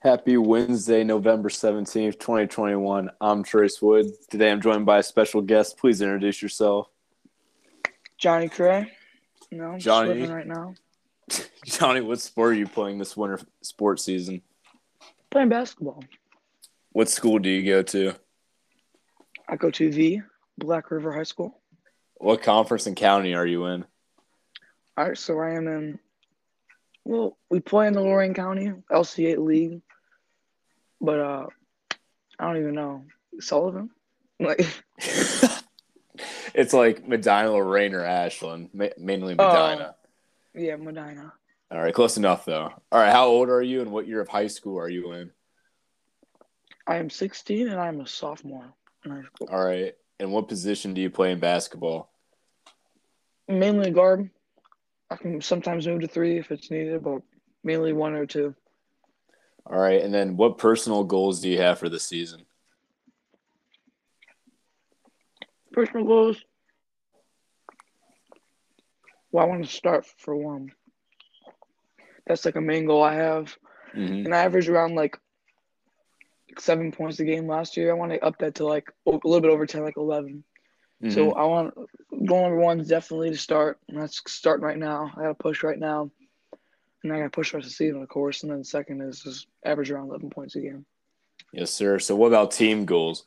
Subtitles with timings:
[0.00, 3.10] Happy Wednesday, November 17th, 2021.
[3.20, 4.06] I'm Trace Wood.
[4.30, 5.76] Today I'm joined by a special guest.
[5.76, 6.88] Please introduce yourself.
[8.16, 8.88] Johnny Kray.
[9.50, 10.10] No, I'm Johnny.
[10.10, 10.74] swimming right now.
[11.64, 14.42] Johnny, what sport are you playing this winter sports season?
[15.30, 16.04] Playing basketball.
[16.92, 18.14] What school do you go to?
[19.48, 20.22] I go to the
[20.56, 21.60] Black River High School.
[22.18, 23.84] What conference and county are you in?
[24.96, 25.98] All right, so I am in.
[27.08, 29.80] Well, we play in the Lorain County LC8 League,
[31.00, 31.46] but uh,
[32.38, 33.04] I don't even know
[33.40, 33.90] Sullivan.
[34.40, 34.64] Like,
[36.54, 39.48] it's like Medina, Lorain, or Ashland, ma- mainly Oh.
[39.48, 39.96] Medina.
[40.54, 41.32] yeah, Medina.
[41.72, 42.70] All right, close enough though.
[42.92, 45.32] All right, how old are you and what year of high school are you in?
[46.86, 48.72] I am 16 and I'm a sophomore
[49.04, 49.48] in high school.
[49.50, 52.12] All right, and what position do you play in basketball?
[53.48, 54.30] Mainly guard.
[55.10, 57.22] I can sometimes move to three if it's needed, but
[57.64, 58.54] mainly one or two.
[59.66, 62.44] All right, and then what personal goals do you have for the season?
[65.72, 66.42] Personal goals.
[69.30, 70.72] Well, I want to start for one.
[72.26, 73.56] That's like a main goal I have.
[73.92, 75.18] hmm And I averaged around like
[76.58, 77.90] seven points a game last year.
[77.90, 80.44] I want to up that to like a little bit over 10, like 11.
[81.02, 81.14] Mm-hmm.
[81.14, 81.74] So I want
[82.26, 83.78] goal number one is definitely to start.
[83.88, 85.12] That's starting right now.
[85.16, 86.10] I got to push right now.
[87.04, 88.42] And I got to push the rest of the season, of course.
[88.42, 90.84] And then second is just average around 11 points a game.
[91.52, 92.00] yes, sir.
[92.00, 93.24] So what about team goals?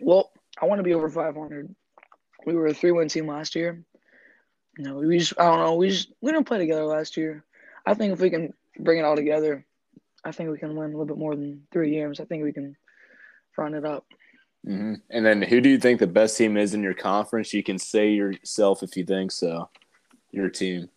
[0.00, 1.74] Well, I want to be over 500.
[2.46, 3.84] We were a three win team last year.
[4.78, 7.44] You know, we just, I don't know, we just, we didn't play together last year.
[7.86, 9.64] I think if we can bring it all together,
[10.24, 12.18] I think we can win a little bit more than three games.
[12.18, 12.76] I think we can
[13.52, 14.04] front it up.
[14.64, 17.52] Hmm And then who do you think the best team is in your conference?
[17.52, 19.68] You can say yourself if you think so.
[20.30, 20.88] Your team.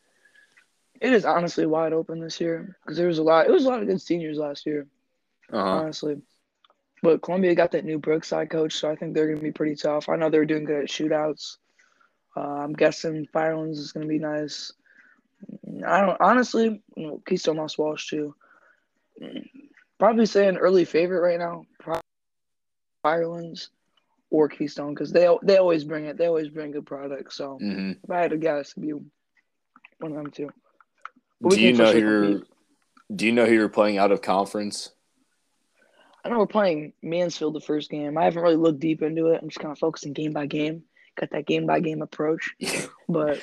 [1.00, 3.46] It is honestly wide open this year because there was a lot.
[3.46, 4.88] It was a lot of good seniors last year,
[5.52, 5.78] Uh huh.
[5.80, 6.22] honestly.
[7.04, 9.76] But Columbia got that new Brookside coach, so I think they're going to be pretty
[9.76, 10.10] tough.
[10.10, 11.58] I know they're doing good at shootouts.
[12.36, 14.72] Uh, I'm guessing Firelands is going to be nice.
[15.86, 16.82] I don't honestly.
[16.96, 18.34] You know, Keystone Moss Walsh too.
[20.00, 21.66] Probably say an early favorite right now.
[23.08, 23.70] Firelands
[24.30, 26.18] or Keystone because they they always bring it.
[26.18, 27.36] They always bring good products.
[27.38, 30.50] So hmm if I had to guess, it'd be one of them too.
[31.48, 32.30] Do you know sure who you're?
[32.32, 32.48] compete.
[33.16, 34.92] Do you know who you're playing out of conference?
[36.26, 38.18] I know we're playing Mansfield the first game.
[38.18, 39.40] I haven't really looked deep into it.
[39.42, 40.84] I'm just kind of focusing game by game.
[41.18, 42.54] Got that game by game approach.
[43.08, 43.40] But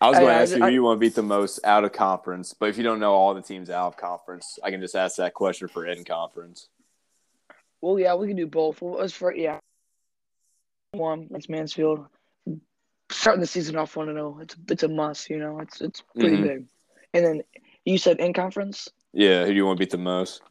[0.00, 1.60] I was going to I- ask you I- who you want to beat the most
[1.64, 4.70] out of conference, but if you don't know all the teams out of conference, I
[4.70, 6.68] can just ask that question for in conference.
[7.80, 8.80] Well, yeah, we can do both.
[8.82, 9.58] Well, as for yeah,
[10.92, 12.06] one that's Mansfield.
[13.10, 14.38] Starting the season off one to zero.
[14.40, 15.30] It's it's a must.
[15.30, 16.42] You know, it's it's pretty Mhm.
[16.42, 16.64] big.
[17.14, 17.42] And then
[17.84, 18.88] you said in conference.
[19.12, 20.42] Yeah, who do you want to beat the most?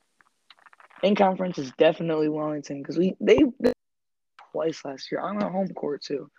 [1.04, 3.74] In conference is definitely Wellington because we they, they
[4.52, 6.30] twice last year on our home court too.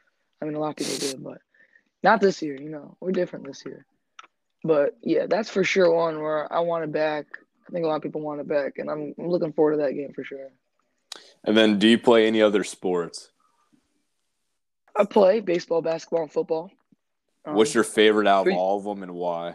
[0.43, 1.39] I mean, a lot of people did, but
[2.03, 2.57] not this year.
[2.61, 3.87] You know, we're different this year.
[4.65, 7.27] But yeah, that's for sure one where I want it back.
[7.69, 9.83] I think a lot of people want it back, and I'm, I'm looking forward to
[9.83, 10.49] that game for sure.
[11.45, 13.31] And then, do you play any other sports?
[14.97, 16.71] I play baseball, basketball, and football.
[17.45, 19.55] Um, What's your favorite out of all of them, and why?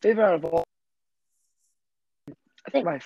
[0.00, 0.64] favorite out of all?
[2.66, 3.00] I think my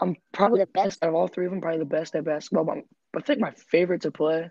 [0.00, 1.60] I'm probably the best out of all three of them.
[1.60, 2.78] Probably the best at basketball, but,
[3.12, 4.50] but I think my favorite to play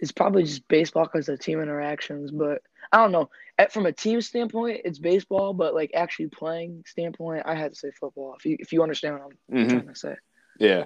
[0.00, 2.30] is probably just baseball because of team interactions.
[2.30, 2.62] But
[2.92, 3.30] I don't know.
[3.58, 7.78] At, from a team standpoint, it's baseball, but like actually playing standpoint, I had to
[7.78, 8.34] say football.
[8.38, 10.14] If you if you understand what I'm hmm trying to say.
[10.58, 10.84] Yeah.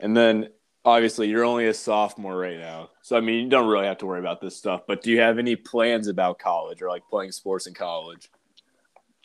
[0.00, 0.48] And then,
[0.84, 4.06] obviously, you're only a sophomore right now, so I mean, you don't really have to
[4.06, 4.82] worry about this stuff.
[4.86, 8.30] But do you have any plans about college or like playing sports in college?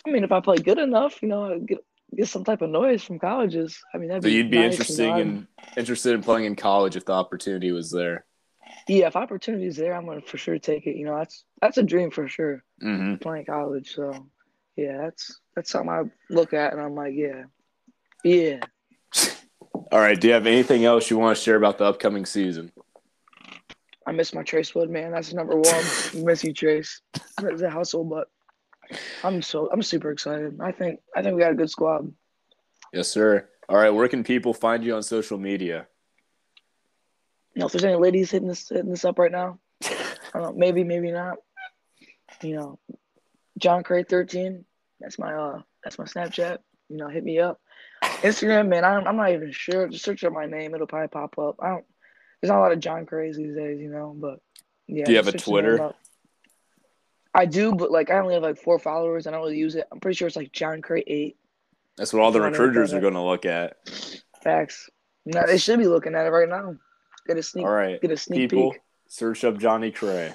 [0.06, 1.84] I mean, if I play good enough, you know, I get
[2.16, 3.81] get some type of noise from colleges.
[3.94, 5.47] I mean, that'd So be you'd be nice, interested you in
[5.78, 8.25] interested in playing in college if the opportunity was there.
[8.88, 10.95] Yeah, if opportunity is there, I'm gonna for sure take it.
[10.95, 12.63] You know, that's that's a dream for sure.
[12.84, 13.16] Mm-hmm.
[13.16, 14.28] Playing college, so
[14.75, 16.03] yeah, that's that's something I
[16.34, 17.43] look at and I'm like, yeah,
[18.23, 18.59] yeah.
[19.93, 20.19] All right.
[20.19, 22.72] Do you have anything else you want to share about the upcoming season?
[24.07, 25.11] I miss my Trace Wood, man.
[25.11, 25.84] That's number one.
[26.25, 27.01] miss you, Trace.
[27.43, 28.28] It's a hustle, but
[29.23, 30.59] I'm so I'm super excited.
[30.59, 32.11] I think I think we got a good squad.
[32.91, 33.47] Yes, sir.
[33.69, 33.91] All right.
[33.91, 35.87] Where can people find you on social media?
[37.53, 39.93] You know, if there's any ladies hitting this hitting this up right now, I
[40.34, 41.35] don't know, maybe, maybe not.
[42.41, 42.79] You know,
[43.59, 44.66] John Kray thirteen.
[44.99, 46.57] That's my uh that's my Snapchat.
[46.89, 47.61] You know, hit me up.
[48.23, 49.87] Instagram, man, I don't, I'm not even sure.
[49.87, 51.58] Just search up my name; it'll probably pop up.
[51.61, 51.85] I don't.
[52.41, 54.16] There's not a lot of John Krays these days, you know.
[54.17, 54.40] But
[54.87, 55.05] yeah.
[55.05, 55.93] Do you have a search the name Twitter?
[57.35, 59.25] I do, but like I only have like four followers.
[59.25, 59.87] and I don't really use it.
[59.91, 61.37] I'm pretty sure it's like John Kray eight.
[61.97, 63.78] That's what all the If you wanna recruiters are going to look at.
[64.43, 64.90] Facts.
[65.25, 66.75] No, they should be looking at it right now.
[67.28, 67.66] Get a sneak.
[67.66, 68.81] All right, Get a sneak people, peek.
[69.08, 70.34] search up Johnny Kray,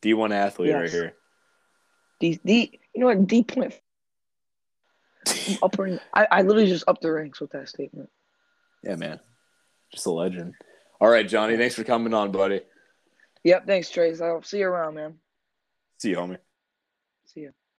[0.00, 1.14] D1 athlete right here.
[2.18, 3.26] D, D, you know what?
[3.26, 3.74] D point.
[5.62, 5.98] Upping.
[6.14, 8.10] I, I literally just upped the ranks with that statement.
[8.82, 9.20] Yeah, man,
[9.92, 10.54] just a legend.
[11.00, 12.60] All right, Johnny, thanks for coming on, buddy.
[13.44, 13.66] Yep.
[13.66, 14.20] Thanks, Trace.
[14.20, 15.14] I'll see you around, man.
[15.98, 16.38] See you, homie.